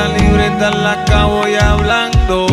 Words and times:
esta 0.00 0.18
libreta 0.18 0.70
la 0.70 0.92
acabo 0.92 1.46
ya 1.46 1.72
hablando 1.72 2.46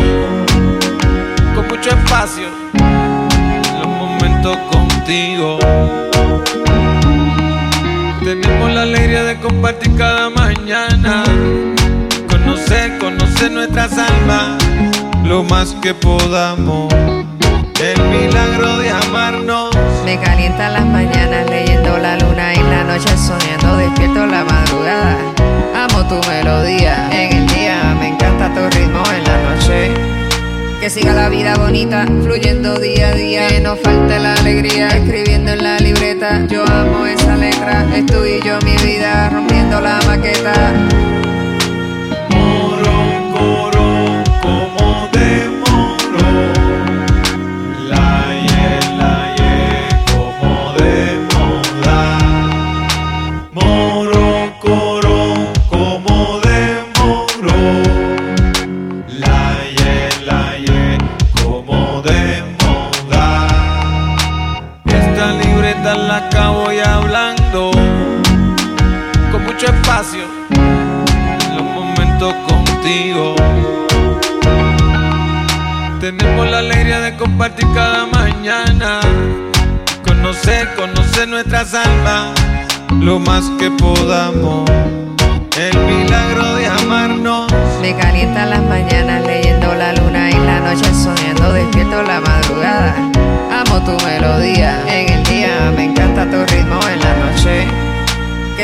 con 1.54 1.68
mucho 1.68 1.90
espacio 1.90 2.44
en 2.74 3.78
los 3.78 3.88
momentos 3.88 4.58
contigo. 4.70 5.58
Tenemos 8.22 8.72
la 8.72 8.82
alegría 8.82 9.22
de 9.24 9.40
compartir 9.40 9.96
cada 9.96 10.28
mañana, 10.28 11.24
conocer, 12.28 12.98
conocer 12.98 13.50
nuestras 13.50 13.92
almas 13.96 14.62
lo 15.24 15.42
más 15.44 15.74
que 15.80 15.94
podamos. 15.94 16.92
El 17.80 18.02
milagro 18.10 18.76
de 18.78 18.90
amarnos 18.90 19.70
me 20.04 20.18
calienta 20.20 20.68
las 20.68 20.84
mañanas 20.84 21.37
Que 30.88 30.94
siga 30.94 31.12
la 31.12 31.28
vida 31.28 31.54
bonita, 31.54 32.06
fluyendo 32.22 32.78
día 32.78 33.10
a 33.10 33.14
día, 33.14 33.46
que 33.48 33.60
no 33.60 33.76
falte 33.76 34.18
la 34.18 34.32
alegría, 34.32 34.88
escribiendo 34.88 35.52
en 35.52 35.62
la 35.62 35.78
libreta. 35.80 36.46
Yo 36.46 36.64
amo 36.64 37.04
esa 37.04 37.36
letra, 37.36 37.86
es 37.94 38.06
yo 38.06 38.58
mi 38.64 38.74
vida, 38.82 39.28
rompiendo 39.28 39.82
la 39.82 40.00
maqueta. 40.06 40.97
Acabo 66.18 66.72
ya 66.72 66.96
hablando 66.96 67.70
con 69.30 69.44
mucho 69.44 69.66
espacio 69.66 70.24
los 71.54 71.62
momentos 71.62 72.34
contigo. 72.48 73.36
Tenemos 76.00 76.50
la 76.50 76.58
alegría 76.58 77.00
de 77.00 77.16
compartir 77.16 77.66
cada 77.74 78.06
mañana. 78.06 79.00
Conocer, 80.04 80.74
conocer 80.74 81.28
nuestras 81.28 81.74
almas, 81.74 82.32
lo 83.00 83.18
más 83.20 83.44
que 83.58 83.70
podamos. 83.70 84.68
El 85.56 85.76
milagro 85.78 86.54
de 86.56 86.66
amarnos. 86.66 87.52
Me 87.80 87.94
calienta 87.96 88.46
las 88.46 88.62
mañanas 88.62 88.97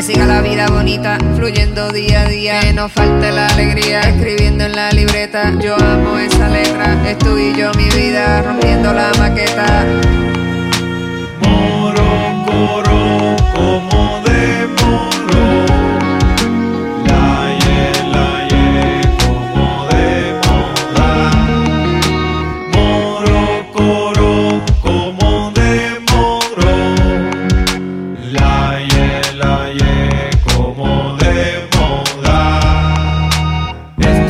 siga 0.05 0.27
la 0.27 0.43
vida 0.43 0.67
bonita, 0.69 1.17
fluyendo 1.35 1.91
día 1.91 2.23
a 2.23 2.29
día, 2.29 2.61
que 2.61 2.75
no 2.75 2.91
falte 2.91 3.33
la 3.33 3.47
alegría, 3.47 4.01
escribiendo 4.01 4.65
en 4.65 4.77
la 4.77 4.91
libreta. 4.91 5.55
Yo 5.59 5.77
amo 5.77 6.19
esa 6.19 6.47
letra, 6.51 7.03
es 7.09 7.17
yo 7.57 7.73
mi 7.73 7.89
vida, 7.89 8.43
rompiendo 8.43 8.93
la 8.93 9.11
maqueta. 9.19 9.74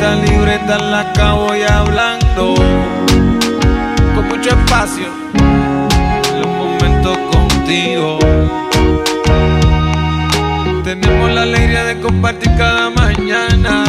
Esta 0.05 0.17
libreta 0.17 0.77
la 0.77 0.99
acabo 0.99 1.55
ya 1.55 1.79
hablando 1.79 2.53
con 4.13 4.27
mucho 4.27 4.49
espacio 4.51 5.07
los 6.39 6.45
momentos 6.45 7.17
contigo. 7.31 8.19
Tenemos 10.83 11.31
la 11.31 11.41
alegría 11.41 11.85
de 11.85 11.99
compartir 12.01 12.51
cada 12.55 12.91
mañana. 12.91 13.83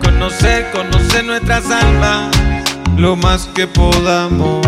Conocer, 0.00 0.70
conocer 0.70 1.24
nuestras 1.24 1.68
almas, 1.68 2.28
lo 2.96 3.16
más 3.16 3.46
que 3.46 3.66
podamos. 3.66 4.64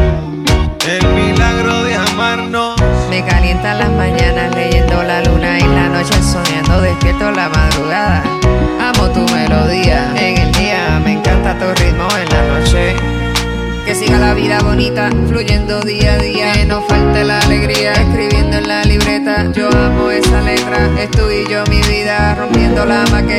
Que 13.90 13.96
siga 13.96 14.18
la 14.18 14.34
vida 14.34 14.60
bonita, 14.60 15.10
fluyendo 15.26 15.80
día 15.80 16.14
a 16.14 16.18
día, 16.18 16.52
que 16.52 16.64
no 16.64 16.80
falte 16.82 17.24
la 17.24 17.40
alegría, 17.40 17.92
escribiendo 17.94 18.58
en 18.58 18.68
la 18.68 18.84
libreta. 18.84 19.50
Yo 19.50 19.68
amo 19.68 20.12
esa 20.12 20.40
letra, 20.42 20.88
es 20.96 21.10
tú 21.10 21.28
y 21.28 21.50
yo 21.50 21.64
mi 21.68 21.82
vida, 21.82 22.36
rompiendo 22.36 22.86
la 22.86 23.04
maqueta. 23.10 23.29